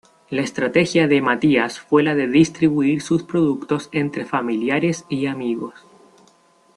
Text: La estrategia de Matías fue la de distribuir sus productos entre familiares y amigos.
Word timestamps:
La 0.31 0.41
estrategia 0.41 1.07
de 1.07 1.21
Matías 1.21 1.79
fue 1.79 2.01
la 2.01 2.15
de 2.15 2.27
distribuir 2.27 3.03
sus 3.03 3.21
productos 3.21 3.87
entre 3.91 4.25
familiares 4.25 5.05
y 5.09 5.27
amigos. 5.27 5.75